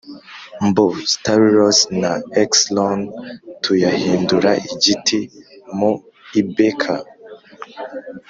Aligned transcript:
mbo 0.67 0.83
stau 1.11 1.43
ros 1.57 1.79
na 2.01 2.11
xy 2.57 2.61
lon 2.75 2.99
tuyahindura 3.63 4.51
igiti 4.73 5.19
mu 5.77 5.91
Ibk 6.39 6.81